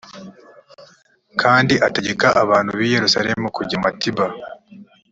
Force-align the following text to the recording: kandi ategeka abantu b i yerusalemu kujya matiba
kandi 1.41 1.73
ategeka 1.87 2.27
abantu 2.43 2.71
b 2.77 2.79
i 2.85 2.89
yerusalemu 2.95 3.45
kujya 3.55 3.77
matiba 3.83 4.25